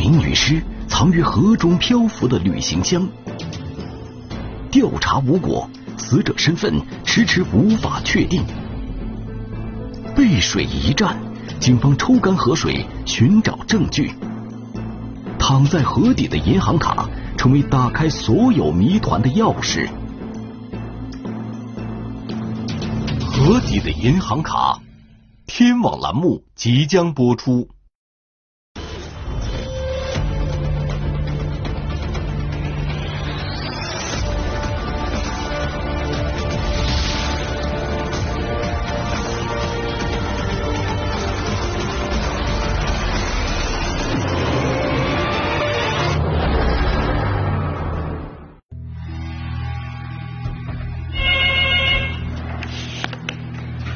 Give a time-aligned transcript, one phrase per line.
[0.00, 3.06] 名女尸藏于河中漂浮的旅行箱，
[4.70, 5.68] 调查无果，
[5.98, 8.42] 死者身份迟迟无法确定。
[10.16, 11.14] 背水一战，
[11.58, 14.10] 警方抽干河水寻找证据。
[15.38, 17.06] 躺在河底的银行卡
[17.36, 19.86] 成为打开所有谜团的钥匙。
[23.20, 24.80] 河底的银行卡，
[25.46, 27.68] 天网栏目即将播出。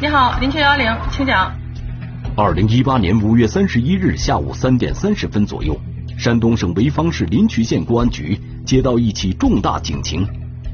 [0.05, 1.51] 你好，零七幺零，请讲。
[2.37, 5.75] 二零一八年五月三十一日下午三点三十分左右，
[6.19, 10.23] 山东省潍坊市临朐县公安局接到一起重大警情，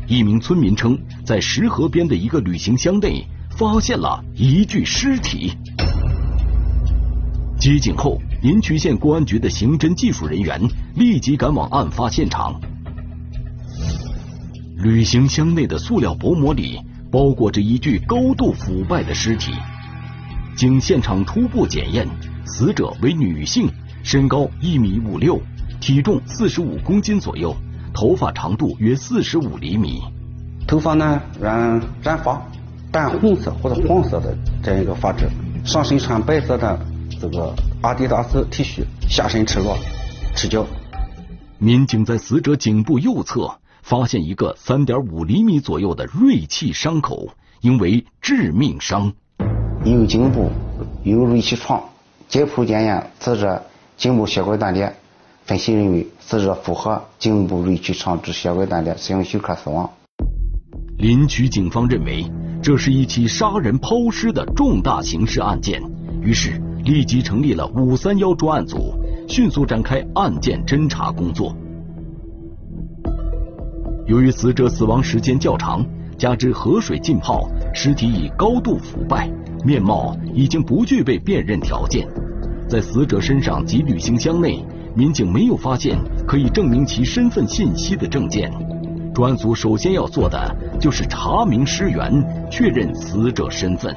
[0.08, 3.24] 一名村民称，在石河边的一个旅行箱内
[3.56, 5.52] 发现了一具尸体。
[7.56, 10.60] 接警后，临朐县公安局的刑侦技术人员
[10.96, 12.60] 立即赶往案发现场。
[14.78, 16.80] 旅行箱内的塑料薄膜里。
[17.10, 19.52] 包裹着一具高度腐败的尸体，
[20.56, 22.06] 经现场初步检验，
[22.44, 23.68] 死者为女性，
[24.04, 25.40] 身高一米五六，
[25.80, 27.52] 体重四十五公斤左右，
[27.92, 30.00] 头发长度约四十五厘米。
[30.68, 32.40] 头发呢染染发，
[32.92, 35.28] 淡红色或者黄色的这样一个发质，
[35.64, 36.78] 上身穿白色的
[37.20, 39.76] 这个阿迪达斯 T 恤，下身赤裸，
[40.36, 40.64] 赤脚。
[41.58, 43.59] 民警在死者颈部右侧。
[43.82, 47.28] 发现一个三点五厘米左右的锐器伤口，
[47.60, 49.12] 应为致命伤。
[49.84, 50.50] 右颈部
[51.02, 51.82] 有锐器创，
[52.28, 53.62] 解剖检验，死者
[53.96, 54.94] 颈部血管断裂，
[55.44, 59.90] 分析认为死者符合颈部锐器创致血管断裂，使用休克死亡。
[60.98, 62.30] 临朐警方认为
[62.62, 65.82] 这是一起杀人抛尸的重大刑事案件，
[66.20, 68.94] 于是立即成立了五三幺专案组，
[69.26, 71.56] 迅速展开案件侦查工作。
[74.10, 75.86] 由于死者死亡时间较长，
[76.18, 79.30] 加之河水浸泡，尸体已高度腐败，
[79.64, 82.08] 面貌已经不具备辨认条件。
[82.68, 84.64] 在死者身上及旅行箱内，
[84.96, 88.50] 民警没有发现可以证明其身份信息的证件。
[89.14, 92.10] 专案组首先要做的就是查明尸源，
[92.50, 93.94] 确认死者身份。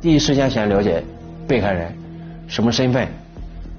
[0.00, 1.02] 第一时间先了解
[1.44, 1.92] 被害人
[2.46, 3.08] 什么身份，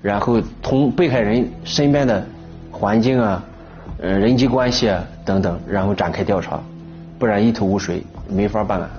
[0.02, 2.28] 然后从被害人身边的
[2.70, 3.42] 环境啊。
[4.02, 6.60] 呃，人际关系啊等等，然后展开调查，
[7.20, 8.90] 不然一头雾水，没法办案。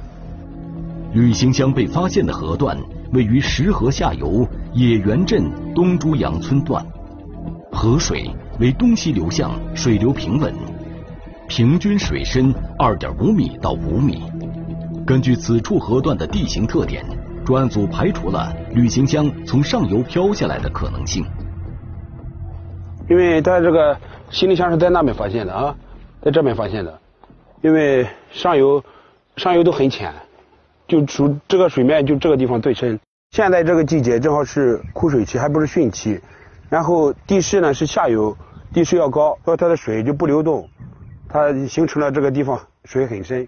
[1.12, 2.78] 旅行箱被发现的河段
[3.12, 6.86] 位于石河下游野原镇东珠阳村段，
[7.72, 8.30] 河水
[8.60, 10.54] 为东西流向，水流平稳，
[11.48, 14.22] 平均水深二点五米到五米。
[15.04, 17.04] 根据此处河段的地形特点，
[17.44, 21.24] 专案组排除了旅行箱从上游漂下来的可能性。
[23.10, 23.96] 因为它这个。
[24.32, 25.76] 行李箱是在那边发现的啊，
[26.22, 26.98] 在这边发现的，
[27.60, 28.82] 因为上游
[29.37, 30.10] 上游都很浅，
[30.88, 32.98] 就属这个水面就这个地方最深。
[33.32, 36.19] 现在这个季节正好是枯水期，还不是汛期，
[36.70, 38.34] 然后地势呢是下游，
[38.72, 40.66] 地势要高，所以它的水就不流动，
[41.28, 43.47] 它形成了这个地方水很深。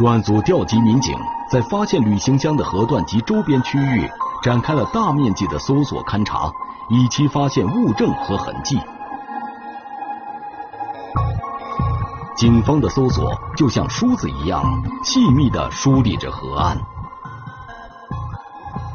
[0.00, 1.14] 专案组调集民警，
[1.50, 4.10] 在发现旅行箱的河段及周边区域
[4.42, 6.50] 展开了大面积的搜索勘查，
[6.88, 8.80] 以期发现物证和痕迹。
[12.34, 14.64] 警方的搜索就像梳子一样，
[15.04, 16.78] 细密地梳理着河岸。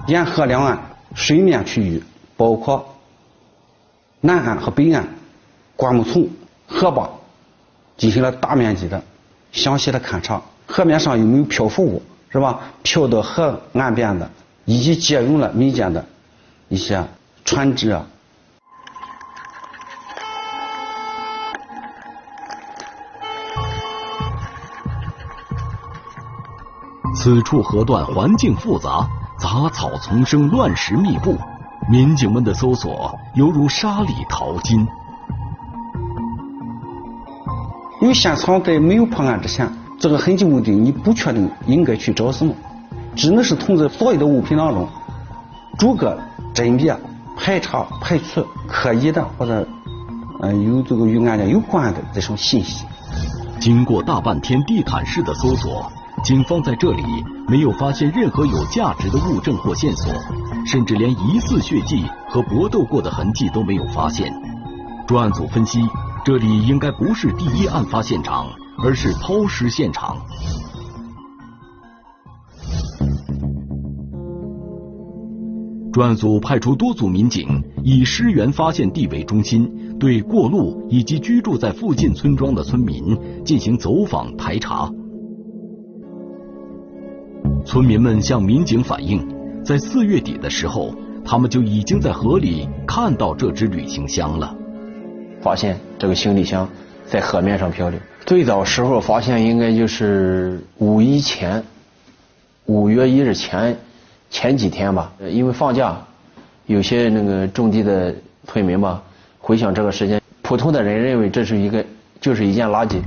[0.08, 0.76] 沿河两岸
[1.14, 2.04] 水面区域，
[2.36, 2.84] 包括
[4.22, 5.08] 南岸和北岸
[5.76, 6.28] 灌木丛、
[6.68, 7.08] 河坝，
[7.96, 9.04] 进行了大面积的、
[9.51, 10.42] 详细的勘查。
[10.67, 12.59] 河面上有没有漂浮物，是吧？
[12.83, 14.29] 漂到河岸边的，
[14.65, 16.06] 以及借用了民间的
[16.67, 17.03] 一些
[17.44, 18.06] 船只啊。
[27.15, 29.07] 此处河段环境复杂，
[29.39, 31.38] 杂草丛生，乱石密布，
[31.89, 34.88] 民警们的搜索犹如沙里淘金。
[38.01, 39.85] 因为现场在没有破案之前。
[40.06, 42.54] 这个痕迹目的你不确定应该去找什么，
[43.16, 44.88] 只能是从这所有的物品当中
[45.80, 46.16] 逐个
[46.54, 46.96] 甄别、
[47.36, 49.68] 排查、排除可疑的或者
[50.44, 52.86] 嗯有这个与案件有关的这种信息。
[53.60, 55.92] 经过大半天地毯式的搜索，
[56.24, 57.01] 警方在这里
[57.48, 60.13] 没有发现任何有价值的物证或线索，
[60.68, 64.31] 甚至连疑似血迹和搏斗过的痕迹都没有发现。
[65.08, 65.80] 专案组分析，
[66.24, 68.46] 这里应该不是第一案发现场，
[68.86, 70.16] 而是抛尸现场。
[75.92, 84.88] 专案组派出多组民警，以尸源发现地为中心，对过路以及居住在附近村庄的村民进行走访排查。
[87.66, 89.28] 村民们向民警反映，
[89.64, 90.94] 在四月底的时候，
[91.26, 94.56] 他们就已经在河里看到这只旅行箱了。
[95.42, 96.70] 发现这个行李箱
[97.08, 98.00] 在河面上漂流。
[98.25, 101.63] 最早时候发现应该就是五一前，
[102.66, 103.77] 五月一日前。
[104.31, 105.95] 前几天吧，因为放假，
[106.66, 108.13] 有些那个种地的
[108.48, 109.01] 村民吧，
[109.38, 111.86] 回想这个时间，普通的人认为这是一个
[112.19, 113.00] 就是一件垃圾。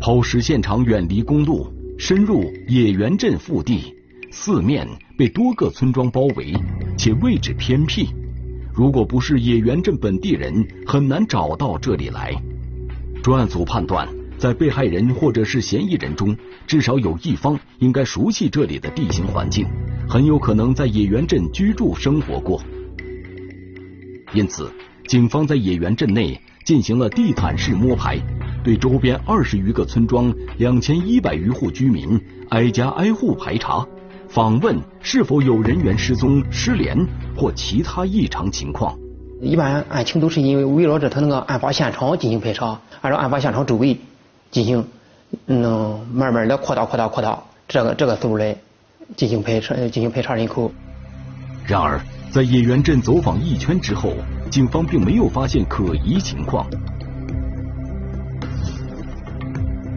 [0.00, 3.94] 抛尸现场远离公路，深入野原镇腹地，
[4.32, 4.86] 四面
[5.16, 6.52] 被多个村庄包围，
[6.98, 8.08] 且位置偏僻。
[8.74, 12.34] 如果不是野原镇本地人，很难找到这里来。
[13.22, 14.08] 专案组判断。
[14.38, 16.36] 在被害人或者是嫌疑人中，
[16.66, 19.64] 至少有一方应该熟悉这里的地形环境，
[20.08, 22.60] 很有可能在野原镇居住生活过。
[24.34, 24.68] 因此，
[25.06, 28.18] 警方在野原镇内进行了地毯式摸排，
[28.64, 33.86] 对周边二十余个村庄、两千一百余户居民挨家挨户排查，
[34.28, 36.98] 访问是否有人员失踪、失联
[37.36, 38.98] 或其他异常情况。
[39.42, 43.98] 一般案情都是因为围绕着他那个案发现场进行排查，按照案发现场周围。
[44.52, 44.86] 进行，
[45.46, 48.54] 嗯，慢慢的扩大、扩大、扩大，这个这个思路来
[49.16, 50.70] 进行排查、进行排查人口。
[51.66, 52.00] 然而，
[52.30, 54.12] 在野原镇走访一圈之后，
[54.48, 56.64] 警方并没有发现可疑情况。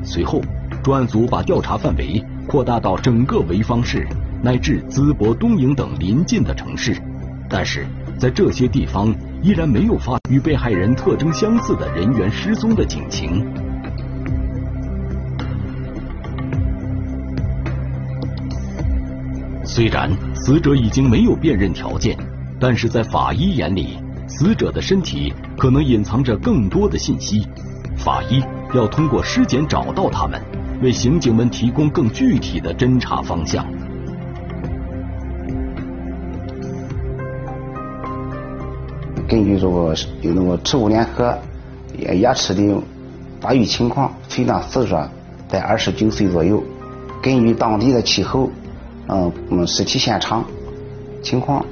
[0.04, 0.42] 随后，
[0.82, 4.08] 专案组把调查范围扩大到整个潍坊市
[4.42, 6.98] 乃至淄博、东营等邻近的城市，
[7.50, 7.86] 但是
[8.18, 9.14] 在这些地方
[9.46, 13.46] 依然没有发与被害人特征相似的人员失踪的警情。
[19.64, 22.18] 虽然死者已经没有辨认条件，
[22.60, 27.48] 但是在法医眼里，死者的身体可能隐藏着更多的信息。
[27.96, 28.44] 法医
[28.74, 30.42] 要通过尸检找到他们，
[30.82, 33.64] 为刑警们提供更具体的侦查方向。
[39.36, 41.38] 根据这个有那个耻骨联合
[42.22, 42.82] 牙齿的
[43.42, 45.10] 发育情况，推断死者
[45.50, 46.64] 在二十九岁左右。
[47.22, 48.50] 根据当地的气候。
[49.08, 50.44] 嗯嗯，尸体现场
[51.22, 51.64] 情况，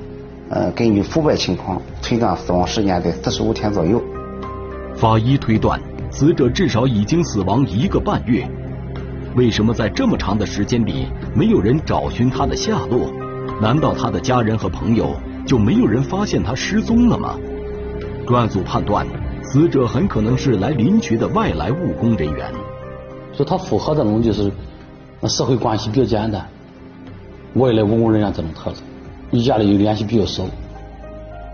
[0.50, 4.00] 呃，根据腐败情况推断死亡时间在四十五天左右。
[4.96, 5.82] 法医推断，
[6.12, 8.48] 死者至少已经死亡一个半月。
[9.36, 13.12] 为什么在这么长的时间里没有人找寻他的下落？
[13.60, 15.16] 难道他的家人和朋友
[15.48, 17.36] 就没有人发现他失踪了吗？
[18.26, 19.06] 专案组判断，
[19.44, 22.52] 死者很可能是来林区的外来务工人员。
[23.34, 24.52] 说他符合这种就是
[25.28, 26.46] 社会关系比较简单。
[27.56, 28.82] 外来务工人员这种特征，
[29.32, 30.44] 与家里联系比较少。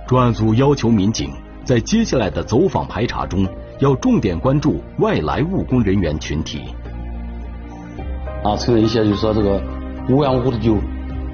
[0.08, 1.32] 专案组要求民警
[1.64, 3.48] 在接下来的走访排查中，
[3.80, 6.62] 要重点关注外来务工人员群体。
[8.44, 9.62] 啊，存在一些就是说这个
[10.08, 10.78] 无缘无故的就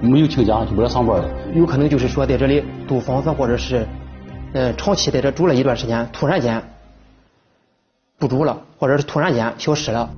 [0.01, 3.87] 没有请假就不来上班的，有可能就是说在这里租房子或者是
[4.55, 6.63] 呃长期在这住了一段时间，突然间
[8.17, 10.09] 不住了，或者是突然间消失了。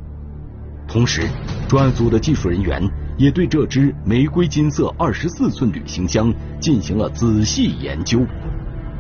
[0.88, 1.28] 同时，
[1.68, 2.82] 专案组的技术人员。
[3.18, 8.24] 也对这只玫瑰金色二十四寸旅行箱进行了仔细研究。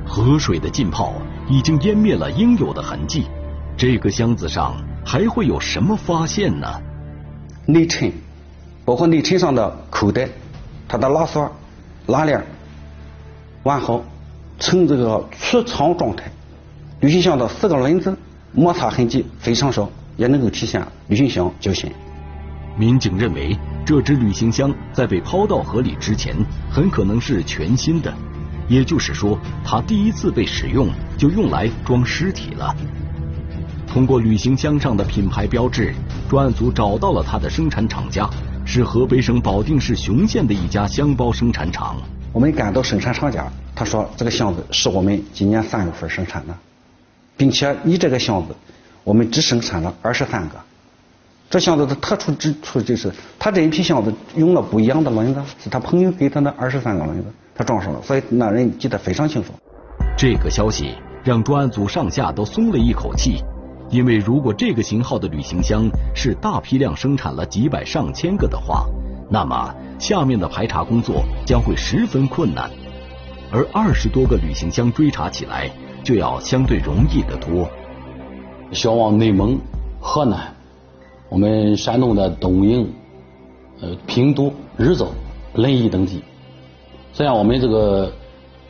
[0.07, 1.13] 河水的浸泡
[1.47, 3.27] 已经湮灭了应有的痕迹，
[3.77, 4.73] 这个箱子上
[5.05, 6.67] 还会有什么发现呢？
[7.67, 8.11] 内衬，
[8.83, 10.27] 包括内衬上的口袋，
[10.87, 11.51] 它的拉锁、
[12.07, 12.43] 拉链
[13.61, 14.01] 完好，
[14.59, 16.31] 呈这个出厂状态。
[16.99, 18.17] 旅行箱的四个轮子
[18.53, 21.91] 摩擦痕迹非常少，也能够体现旅行箱较新。
[22.77, 23.57] 民警认为。
[23.87, 26.35] 这只旅行箱在被抛到河里之前，
[26.69, 28.13] 很可能是全新的，
[28.67, 32.75] 也就是说，它第一次被使用就用来装尸体了。
[33.87, 35.95] 通过旅行箱上的品牌标志，
[36.27, 38.29] 专案组找到了它的生产厂家，
[38.65, 41.95] 是河北省保定市雄县的一家箱包生产厂。
[42.33, 46.53] 我们赶到生产厂家，他说这个箱子是我们今年三月份生产的，
[47.37, 48.55] 并且你这个箱子
[49.03, 50.55] 我们只生产了二十三个。
[51.47, 59.53] 这箱子的特殊之处就是，他这一批箱子用了不一样的轮子，是他朋友给他的二十三个轮子，他装上了，所以那人记得非常清楚。
[60.17, 63.43] 这个消息让专案组上下都松了一口气，
[63.91, 68.87] 因为如果这个型号的旅行箱是大批量生产了几百上千个的话，
[69.29, 72.71] 那么下面的排查工作将会十分困难，
[73.51, 75.71] 而二十多个旅行箱追查起来
[76.03, 77.67] 就要相对容易得多。
[78.71, 79.59] 销往内蒙、
[79.99, 80.53] 河南、
[81.29, 82.93] 我们山东的东营、
[83.81, 85.07] 呃平度、日照、
[85.53, 86.23] 临沂等地，
[87.13, 88.11] 这样我们这个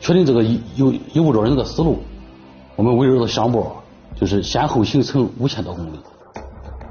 [0.00, 0.42] 确定这个
[0.76, 1.98] 有有物找人这个思路，
[2.76, 3.74] 我们围绕着箱包。
[4.16, 6.00] 就是先后行程五千多公里。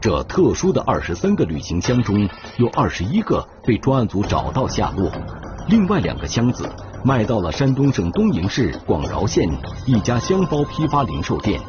[0.08, 5.12] 这特殊的二十三个旅行箱中，有二十一个被专案组找到下落，
[5.68, 6.66] 另外两个箱子
[7.04, 9.46] 卖到了山东省东营市广饶县
[9.86, 11.60] 一家箱包批发零售店，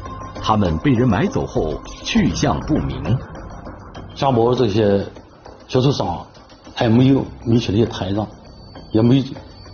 [0.41, 3.03] 他们被人买走后去向不明。
[4.15, 5.05] 箱包这些
[5.67, 6.25] 销售商
[6.73, 8.25] 还没有明确的台账，
[8.93, 9.21] 也没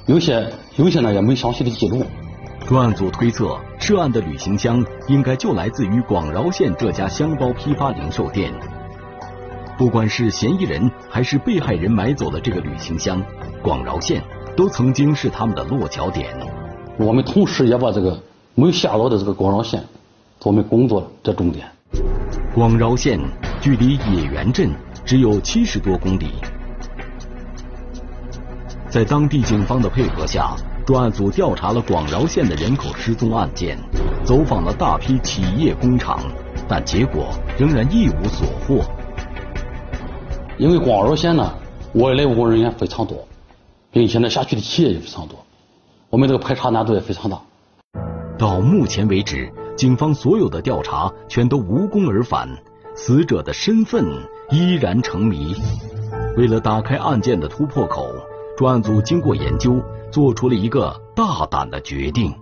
[0.08, 2.04] 有些有些呢也没详细的记录。
[2.68, 8.52] 专案组推测，涉案的旅行箱应该就来自于广饶县这家箱包批发零售店。
[9.78, 13.22] 不管是嫌疑人还是被害人买走的这个旅行箱，
[13.62, 14.24] 广饶县
[14.58, 16.36] 都曾经是他们的落脚点。
[16.98, 18.20] 我们同时也把这个
[18.56, 19.84] 没有下落的这个广饶县
[20.42, 21.68] 我们工作的重点。
[22.56, 23.20] 广饶县
[23.62, 24.72] 距离野原镇
[25.06, 26.32] 只有七十多公里，
[28.90, 30.56] 在当地警方的配合下。
[30.86, 33.76] 专案组调查了广饶县的人口失踪案件，
[34.24, 36.20] 走访了大批企业工厂，
[36.68, 38.86] 但结果仍然一无所获。
[40.60, 41.56] 因为广饶县呢，
[41.96, 43.28] 外来务工人员非常多，
[43.90, 45.44] 并且呢，辖区的企业也非常多，
[46.12, 47.42] 我们这个排查难度也非常大。
[48.38, 52.48] 到目前为止，警方所有的调查全都无功而返，
[52.94, 54.06] 死者的身份
[54.52, 55.56] 依然成谜。
[56.38, 58.08] 为了打开案件的突破口，
[58.58, 59.84] 专案组经过研究。
[60.12, 62.34] 做出了一个大胆的决定，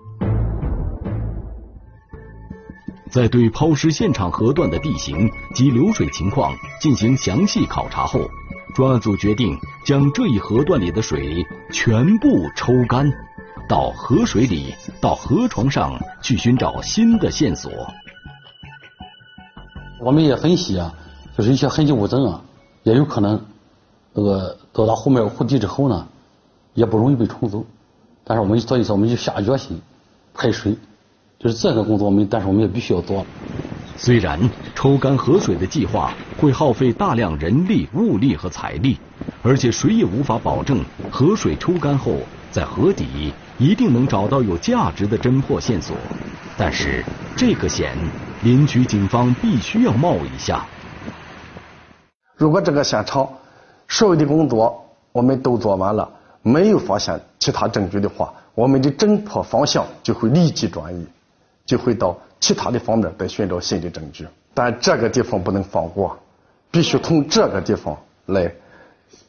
[3.09, 8.19] 在对抛尸现场河段的地形及流水情况进行详细考察后，
[8.75, 13.11] 专案组决定将这一河段里的水全部抽干，
[13.67, 17.71] 到河水里、到河床上去寻找新的线索。
[19.99, 20.93] 我们也分析啊，
[21.35, 22.43] 就是一些痕迹物证啊，
[22.83, 23.43] 也有可能
[24.15, 26.07] 这个到达后面湖底之后呢。
[26.75, 27.63] 也不容易被冲走，
[28.23, 29.79] 但是我们所以说我们就下决心
[30.33, 30.75] 排水，
[31.37, 33.23] 就是这个工作我们，但是我们也必须要做。
[33.95, 34.39] 虽然
[34.73, 38.97] 抽干河水的计划会耗费大量人力、物力和财力，
[39.43, 42.15] 而且谁也无法保证河水抽干后
[42.49, 45.95] 在河底一定能找到有价值的侦破线索，
[46.57, 47.05] 但是
[47.37, 47.95] 这个险
[48.41, 50.65] 林区警方必须要冒一下。
[52.35, 53.29] 如果这个现场
[53.93, 56.09] 所有的工作我们都做完了。
[56.41, 61.05] 没有发现其他证据的话，我们的侦破方向就会立即转移，
[61.63, 64.27] 就会到其他的方面再寻找新的证据。
[64.55, 66.17] 但这个地方不能放过，
[66.71, 67.95] 必须从这个地方
[68.25, 68.51] 来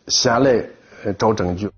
[0.08, 0.64] 先来
[1.18, 1.70] 找证据。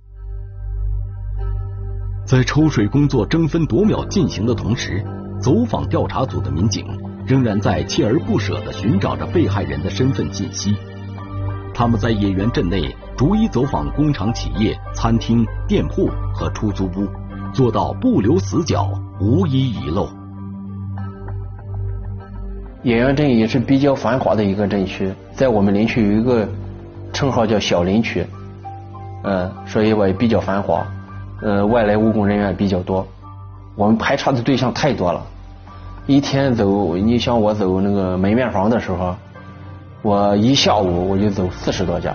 [2.24, 5.04] 在抽水工作争分夺秒进行的同时，
[5.42, 6.86] 走访调查组的民警
[7.26, 10.76] 仍然在锲而不舍地寻找着被害人的身份信息。
[11.76, 12.96] 他们在野原镇内。
[13.18, 17.08] 逐一走访工厂、企业、餐厅、店铺和出租屋，
[17.50, 20.06] 做到不留死角，无一遗漏。
[22.82, 26.46] 野原镇也是比较繁华的一个镇区，在我们林区有一个
[27.10, 28.26] 称号叫小林区，
[29.24, 30.86] 嗯，所以我也比较繁华，
[31.40, 33.06] 呃，外来务工人员比较多。
[33.76, 35.24] 我们排查的对象太多了，
[36.06, 39.16] 一天走，你像我走那个门面房的时候，
[40.06, 42.14] 我一下午我就走四十多家。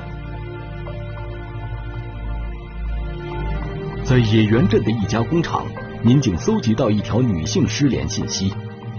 [4.06, 5.66] 在野原镇的一家工厂，
[6.02, 8.54] 民警搜集到一条女性失联信息。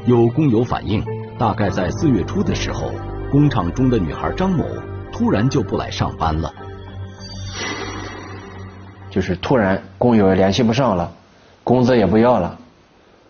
[0.04, 1.02] 有工友反映，
[1.38, 2.90] 大概在四月初的时候，
[3.30, 4.62] 工厂中的女孩张某
[5.10, 6.52] 突然就不来上班了。
[9.08, 11.10] 就是突然工友也联系不上了，
[11.64, 12.58] 工资也不要了。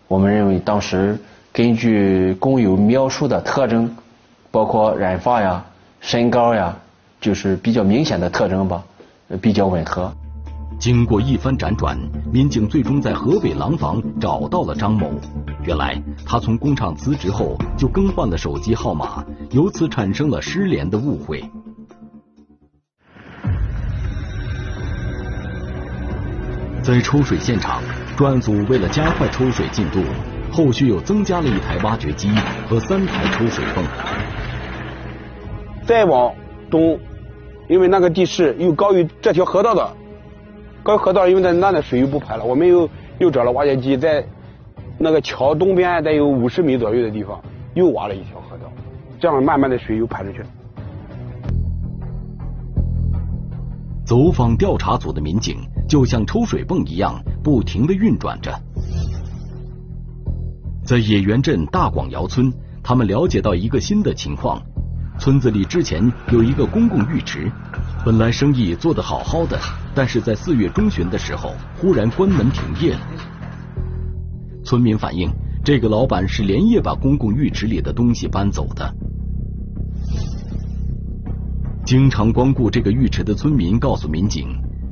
[0.09, 1.17] 我们认为当时
[1.53, 3.95] 根据工友描述的特征，
[4.53, 5.65] 包括染发呀、
[5.99, 6.77] 身高呀，
[7.19, 8.83] 就是比较明显的特征吧，
[9.41, 10.13] 比较吻合。
[10.77, 11.97] 经过一番辗转，
[12.31, 15.09] 民警最终在河北廊坊找到了张某。
[15.63, 21.43] 原来他从工厂辞职后就更换了手机号码，由此产生了失联的误会。
[26.83, 27.81] 在抽水现场，
[28.15, 29.99] 专案组为了加快抽水进度，
[30.51, 32.29] 后续又增加了一台挖掘机
[32.69, 33.83] 和三台抽水泵。
[35.85, 36.33] 再往
[36.69, 36.97] 东，
[37.67, 39.95] 因为那个地势又高于这条河道的。
[40.81, 44.25] 搞河道，因为在那的水又不排了，我们又又找了挖掘机，在
[44.97, 47.41] 那个桥东边，得有五十米左右的地方，
[47.73, 48.71] 又挖了一条河道。
[49.19, 50.47] 这样慢慢的水又排出去了。
[54.05, 58.51] 走访调查组的民警就像抽水泵一样，不停的运转着。
[60.85, 62.51] 在野原镇大广窑村，
[62.83, 64.61] 他们了解到一个新的情况：
[65.19, 67.49] 村子里之前有一个公共浴池，
[68.03, 69.57] 本来生意做得好好的，
[69.95, 72.99] 但是在四月中旬的时候，忽然关门停业了。
[74.65, 75.31] 村民反映，
[75.63, 78.93] 这个老板是连夜把公共浴池里的东西搬走的。
[81.85, 84.47] 经常光顾这个浴池的村民告诉民警，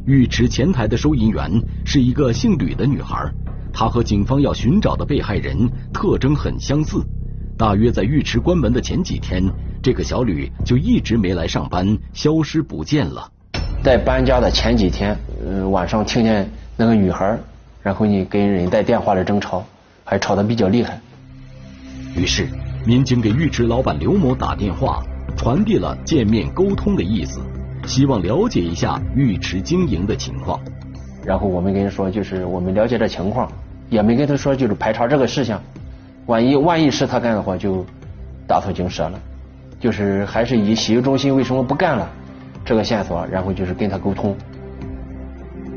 [0.06, 1.52] 浴池前台的收银员
[1.84, 3.30] 是一个姓吕的女孩，
[3.74, 7.04] 她和警方要寻找的被害人特征很相似。
[7.58, 9.44] 大约在浴池关门的前几天，
[9.82, 13.30] 这个小吕就一直没来上班，消失不见了。
[13.84, 17.38] 在搬家的前几天，呃，晚上听见那个女孩，
[17.82, 19.64] 然后呢跟人在电话里争吵，
[20.04, 21.00] 还吵得比较厉害。
[22.16, 22.48] 于是，
[22.86, 25.02] 民警给浴池老板刘某打电话。
[25.38, 27.40] 传递了见面沟通的意思，
[27.88, 30.60] 希望了解一下浴池经营的情况。
[31.26, 33.50] 然后我们跟他说，就是我们了解这情况，
[33.90, 35.60] 也没跟他说就是排查这个事项。
[36.26, 37.84] 万一万一是他干的话，就
[38.46, 39.20] 打草惊蛇了。
[39.82, 42.10] 就是还是以洗浴中心为什么不干了
[42.64, 44.38] 这个线索，然后就是跟他沟通。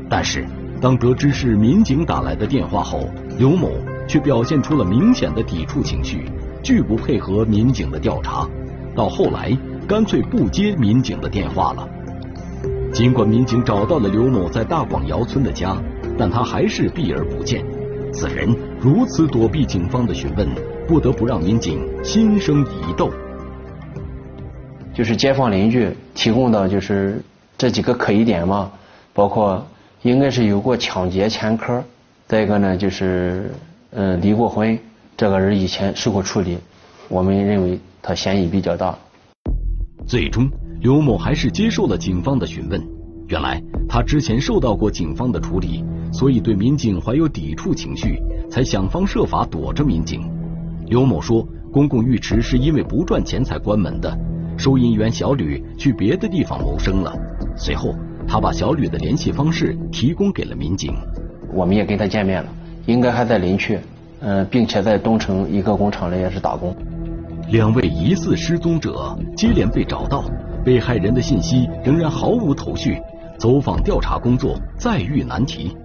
[0.07, 0.45] 但是
[0.79, 3.09] 当得知是民警打来的电话后，
[3.39, 3.71] 刘某
[4.07, 6.25] 却表现出了明显的抵触情绪，
[6.61, 8.47] 拒不配合民警的调查。
[8.95, 9.51] 到后来，
[9.87, 11.89] 干脆不接民警的电话了。
[12.93, 15.75] 尽管民警找到了刘某在大广窑村的家，
[16.17, 17.65] 但他还是避而不见。
[18.13, 20.47] 此人如此躲避警方的询问，
[20.87, 23.11] 不得不让民警心生疑窦。
[24.95, 27.21] 就是街坊邻居提供的就是
[27.57, 28.71] 这几个可疑点嘛，
[29.13, 29.63] 包括
[30.01, 31.83] 应该是有过抢劫前科，
[32.25, 33.51] 再一个呢就是
[33.91, 34.79] 嗯离过婚，
[35.17, 36.57] 这个人以前受过处理，
[37.09, 37.79] 我们认为。
[38.07, 38.95] 他嫌疑比较大，
[40.05, 40.47] 最终
[40.79, 42.79] 刘某还是接受了警方的询问。
[43.27, 50.21] 原来他之前受到过警方的处理，所以对民警怀有抵触情绪，才想方设法躲着民警。
[50.85, 54.15] 刘某说，公共浴池是因为不赚钱才关门的。
[54.57, 57.13] 收银员小吕去别的地方谋生了。
[57.55, 57.93] 随后，
[58.27, 60.93] 他把小吕的联系方式提供给了民警。
[61.53, 62.49] 我们也跟他见面了，
[62.85, 63.79] 应该还在林区，
[64.19, 66.75] 嗯，并且在东城一个工厂里也是打工。
[67.49, 70.23] 两位疑似失踪者接连被找到，
[70.65, 72.97] 被害人的信息仍然毫无头绪，
[73.37, 75.77] 走访调查工作再遇难题。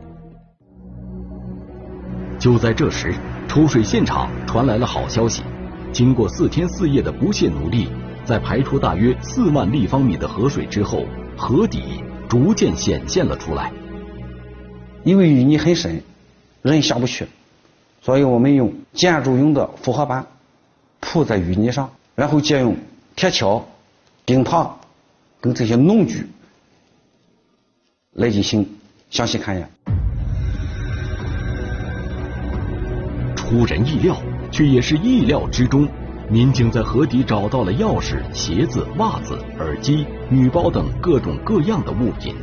[2.39, 3.15] 就在这时，
[3.47, 5.43] 抽水现场传来了好消息：
[5.93, 7.87] 经过四天四夜的不懈努力，
[8.25, 11.07] 在排出大约四万立方米的河水之后，
[11.37, 13.73] 河底逐渐显现了出来。
[15.03, 16.03] 因为淤泥很深，
[16.63, 17.27] 人下不去，
[18.03, 20.27] 所以我们用建筑用的复合板。
[21.03, 22.77] 铺在淤泥上，然后借用
[23.17, 23.63] 铁锹、
[24.27, 24.71] 钉耙
[25.41, 26.27] 等这些农具
[28.13, 28.69] 来进行
[29.09, 29.69] 详细勘验。
[33.35, 34.15] 出人意料，
[34.53, 35.89] 却也是意料之中，
[36.31, 42.37] 民警在河底找到了钥匙、鞋子、袜子、耳机、女包等各种各样的物品。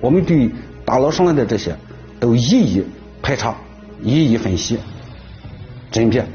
[0.00, 0.50] 我们对
[0.86, 1.76] 打捞上来的这些
[2.18, 2.82] 都一一
[3.20, 3.54] 排查、
[4.02, 4.78] 一一分析、
[5.90, 6.26] 甄别。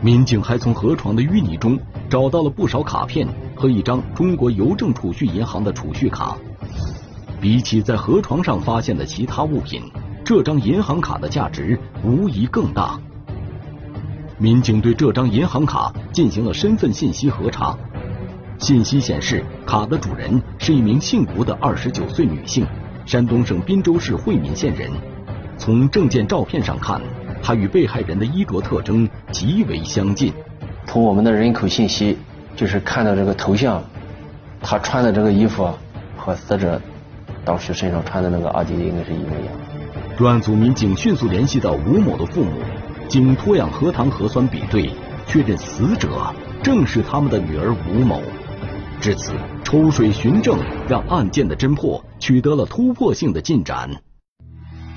[0.00, 1.76] 民警还从河床的淤泥中
[2.08, 6.36] 找到了不少卡片和一张中国邮政储蓄银行的储蓄卡。
[7.40, 9.82] 比起在河床上发现的其他物品，
[10.24, 13.00] 这张银行卡的价值无疑更大。
[14.38, 17.76] 民警对这张银行卡进行了身份信息核查，
[18.58, 22.66] 信息显示卡的主人是一名姓吴的二十九岁女性，
[23.04, 24.90] 山东省滨州市惠民县人。
[25.56, 27.00] 从证件照片上看。
[27.40, 30.32] 她与被害人的衣着特征极为相近。
[30.86, 32.18] 从我们的人口信息，
[32.56, 33.80] 就是看到这个头像，
[34.60, 35.70] 她穿的这个衣服
[36.16, 36.82] 和死者
[37.44, 39.54] 当时身上穿的那个阿迪应该是一模一样。
[40.16, 42.50] 专案组民警迅速联系到吴某的父母，
[43.08, 44.90] 经脱氧核糖核酸比对，
[45.26, 48.20] 确认死者正是他们的女儿吴某。
[49.00, 49.32] 至此，
[49.64, 53.88] 抽水寻证让案件的侦破取得了突破性的进展。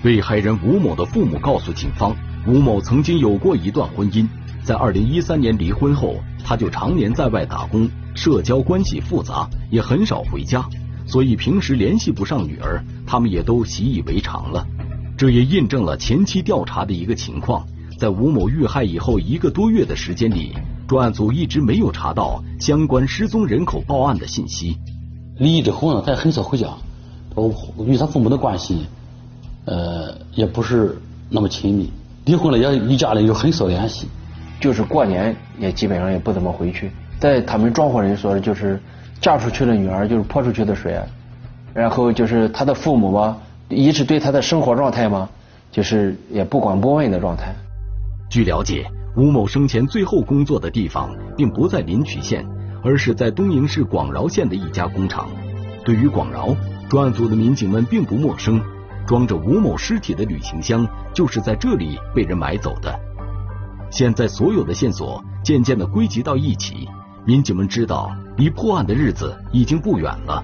[0.04, 2.16] 被害人吴某的父母告诉警方。
[2.48, 4.28] 吴某曾经有过一段婚姻，
[4.64, 10.68] 在二零一三年离婚后，他就常年在外打工，社交关系复杂，也很少回家，
[11.06, 14.66] 所以平时联系不上女儿，他们也都习以为常了。
[15.16, 17.64] 这也印证了前期调查的一个情况：
[18.02, 24.76] 在吴某遇害以后一个多月的时间里，专案组一直没有查到相关失踪人口报案的信息。
[25.38, 26.68] 离异之后呢，他也很少回家，
[27.36, 27.54] 我
[27.86, 28.88] 与他父母的关系，
[29.66, 30.98] 呃，也不是
[31.30, 31.92] 那么亲密。
[32.26, 34.08] 离婚了也与家里有很少联系，
[34.60, 36.90] 就是过年也基本上也不怎么回去。
[37.20, 38.82] 在他们庄户人说的，就是
[39.20, 41.00] 嫁出去的女儿就是泼出去的水，
[41.72, 43.38] 然后就是他的父母吧，
[43.70, 45.30] 一直对他的生活状态嘛，
[45.72, 47.54] 就是也不管不问的状态。
[48.32, 52.48] 据了解，吴某生前最后工作的地方并不在临朐县，
[52.82, 55.30] 而是在东营市广饶县的一家工厂。
[55.84, 56.56] 对于广饶，
[56.90, 58.62] 专案组的民警们并不陌生，
[59.06, 62.98] 装着吴某尸体的旅行箱就是在这里被人买走的。
[63.90, 66.88] 现在所有的线索渐渐的归集到一起。
[67.26, 70.42] 民警们知道，离破案的日子已经不远了。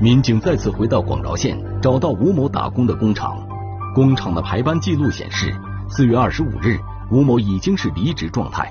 [0.00, 3.36] 民警再次回到广饶县，找到吴某打工的工厂。
[3.94, 5.54] 工厂的排班记录显示，
[5.88, 6.78] 四月二十五日，
[7.10, 8.68] 吴某已经是离职状态。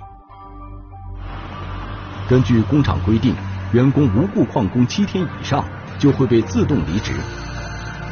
[2.27, 3.33] 根据工厂规定，
[3.71, 5.63] 员工无故旷工七天以上，
[5.97, 7.13] 就会被自动离职。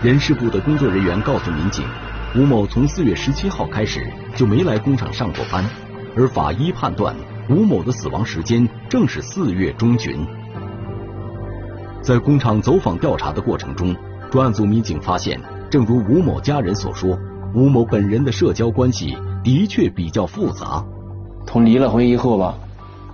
[0.02, 1.86] 人事部的工作人员告诉民警，
[2.34, 4.02] 吴某从四月十七号开始
[4.36, 5.66] 就没来工厂上过班，
[6.16, 7.13] 而法医判断。
[7.50, 10.26] 吴某的死亡时间正是四月中旬。
[12.02, 13.94] 在工厂走访调查的过程中，
[14.32, 15.38] 专案组民警发现，
[15.70, 17.20] 正如吴某家人所说，
[17.54, 20.84] 吴某本人的社交关系的确比较复杂。
[21.46, 22.56] 从离了婚以后吧，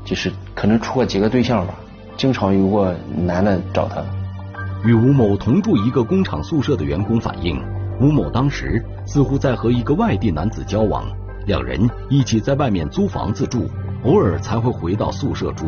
[0.05, 1.73] 就是可能处过几个对象吧，
[2.15, 4.03] 经常有过男的找她。
[4.85, 7.61] 与吴某同住一个工厂宿舍的员工反映，
[7.99, 11.03] 吴某当时似乎在和一个外地男子交往，
[11.45, 13.69] 两人一起在外面租房子住。
[14.05, 15.65] 偶尔才会回到宿舍住。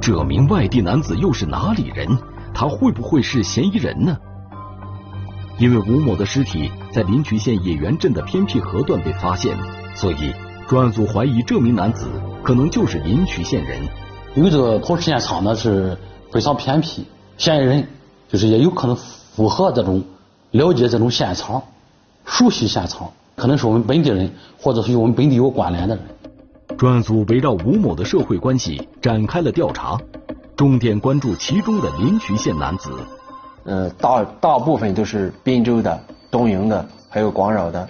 [0.00, 2.08] 这名外地男子又是哪里人？
[2.52, 4.18] 他会不会是嫌疑人呢？
[5.58, 9.56] 因为吴某的尸体在临朐县野原镇的偏僻河段被发现，
[9.94, 10.34] 所以
[10.68, 12.06] 专案组怀疑这名男子
[12.42, 13.80] 可能就是临朐县人。
[14.34, 15.96] 因为这个抛尸现场呢是
[16.30, 17.04] 非常偏僻，
[17.38, 17.88] 嫌疑人
[18.28, 20.04] 就是也有可能符合这种
[20.50, 21.62] 了解这种现场、
[22.24, 26.04] 熟悉现场，可能是我们本地人，或者是与我们本地有关联的人。
[26.78, 29.98] 专案组围绕吴某的社会关系展开了调查，
[30.56, 32.90] 重点关注其中的临朐县男子。
[33.64, 36.02] 呃，大大部分都是滨州的、
[36.32, 37.88] 东营的，还有广饶的。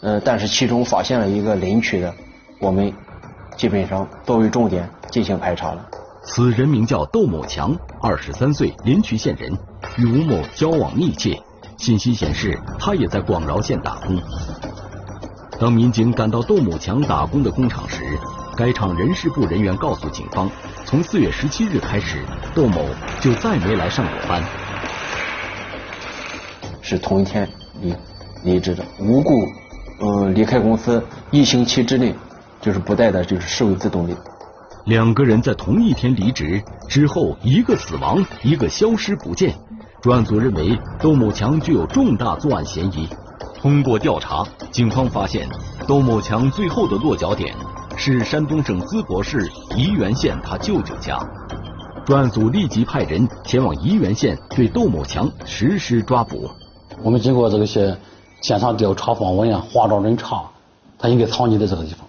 [0.00, 2.12] 呃，但是其中发现了一个临朐的，
[2.58, 2.90] 我们
[3.54, 5.86] 基本上作为重点进行排查了。
[6.24, 9.52] 此人名叫窦某强，二十三岁，临朐县人，
[9.98, 11.38] 与吴某交往密切。
[11.76, 14.18] 信息显示，他也在广饶县打工。
[15.60, 18.18] 当民警赶到窦某强打工的工厂时，
[18.56, 20.50] 该厂人事部人员告诉警方，
[20.86, 22.22] 从四月十七日开始，
[22.54, 22.80] 窦某
[23.20, 24.42] 就再没来上过班。
[26.80, 27.48] 是同一天
[27.80, 27.94] 离
[28.44, 29.46] 离职的，无故
[30.00, 32.14] 呃离开公司一星期之内，
[32.60, 34.14] 就是不带的，就是视为自动离。
[34.84, 39.52] 两个人在同一天离职之后，一个死亡，一个消失不见。
[40.00, 43.08] 专案组认为窦某强具有重大作案嫌疑。
[43.58, 45.48] 通过调查，警方发现
[45.88, 47.52] 窦某强最后的落脚点
[47.96, 51.18] 是山东省淄博市沂源县他舅舅家。
[52.04, 56.48] 专案组立即派人前往沂源县对窦某强实施抓捕。
[57.02, 57.96] 我们经过这些
[58.40, 60.42] 现场调查访问啊，化妆人查，
[60.98, 62.06] 他应该藏匿在这个地方。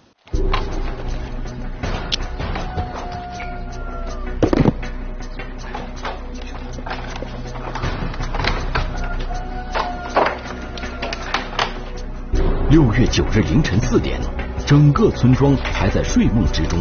[12.69, 14.19] 六月九日凌晨四点，
[14.65, 16.79] 整个村庄还在睡梦之中。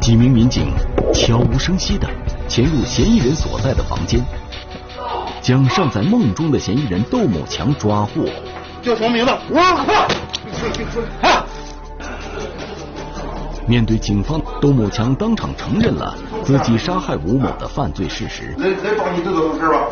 [0.00, 0.72] 几名民警
[1.12, 2.08] 悄无声息的
[2.46, 4.24] 潜入嫌疑人所在的房间，
[5.46, 8.24] 将尚在梦中的嫌疑人窦某强抓获。
[8.82, 9.32] 叫什么名字？
[9.50, 9.92] 王克。
[13.64, 18.56] 面对警方，窦某强当场承认了自己杀害吴某的犯罪事实。
[18.58, 19.86] 来来，帮你这个事吧。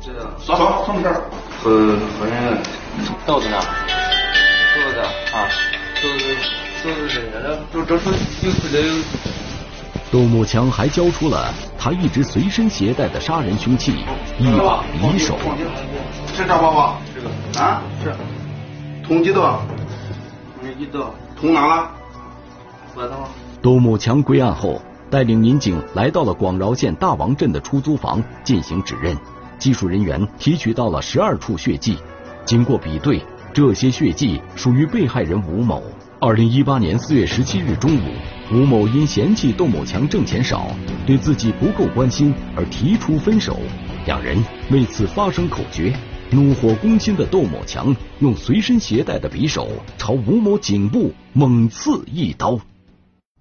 [0.00, 0.28] 知道。
[0.40, 1.22] 啥啥什么事儿？
[1.62, 2.58] 呃，反正
[3.24, 3.56] 豆子呢？
[4.74, 4.98] 豆子
[5.32, 5.46] 啊，
[6.02, 6.24] 豆子
[6.82, 8.10] 豆子是的，就这是
[8.42, 8.82] 有出来。
[10.12, 13.92] 窦某强还交出了他一直随身携带的杀人凶器——
[14.38, 15.38] 一把匕首。
[16.34, 16.98] 是这包吧？
[17.14, 18.14] 这个啊，是。
[19.02, 19.62] 捅几刀？
[20.60, 21.14] 捅一刀。
[21.34, 21.90] 捅哪了？
[22.94, 23.26] 额头。
[23.62, 29.16] 窦某强归案后，带领民警来到了广饶县大王镇的出租房进行指认。
[29.58, 31.96] 技术人员提取到了十二处血迹，
[32.44, 35.82] 经过比对，这些血迹属于被害人吴某。
[36.20, 38.00] 二零一八年四月十七日中午，
[38.54, 40.66] 吴某因嫌弃窦某强挣钱少，
[41.06, 43.58] 对自己不够关心而提出分手，
[44.04, 44.36] 两人
[44.70, 45.90] 为此发生口角。
[46.30, 52.60] 怒火攻心的窦某强用随身携带的匕首朝吴某颈部猛刺一刀。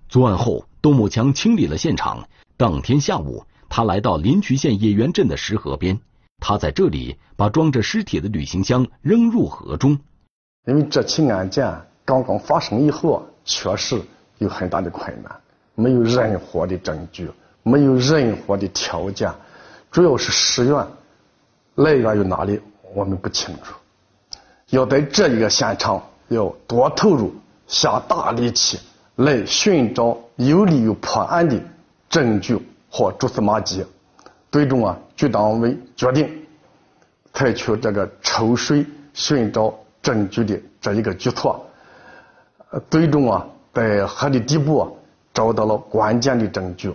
[0.07, 2.25] 作案后，窦某强清理了现场。
[2.55, 5.99] 当天下午，他来到临朐县野原镇的石河边。
[6.39, 9.99] 他在这里把装着尸体的旅行箱扔入河中。
[10.67, 11.69] 因为这起案件
[12.05, 14.01] 刚刚发生以后，确实
[14.41, 15.31] 有很大的困难，
[15.75, 17.29] 没有任何的证据，
[17.61, 19.31] 没有任何的条件，
[19.91, 20.87] 主要是尸源
[21.75, 22.59] 来源于哪里，
[22.95, 23.75] 我们不清楚。
[24.71, 27.35] 要在这一个现场，要多投入，
[27.67, 28.79] 下大力气
[29.17, 31.55] 来寻找有利于破案的
[32.09, 33.85] 证据和蛛丝马迹。
[34.51, 36.27] 最终啊，局党委决定
[37.31, 41.63] 采取这个抽水寻找证据的这一个举措。
[42.89, 44.97] 最终啊，在河的底部
[45.33, 46.93] 找到了关键的证据。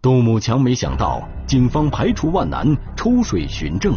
[0.00, 3.92] 杜某强没想到，警方排除万难抽水寻证，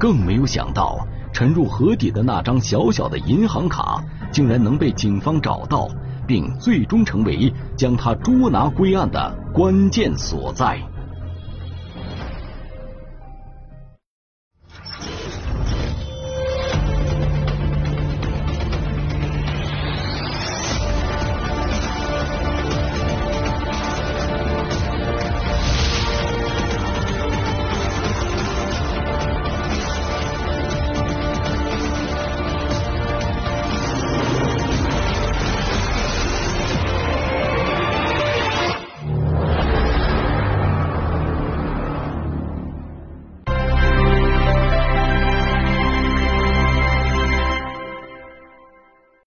[0.00, 0.98] 更没有想到。
[1.34, 5.86] 沉入河底的那张小小的银行卡，竟然能被警方找到，
[6.26, 10.80] 并最终成为将他捉拿归案的关键所在。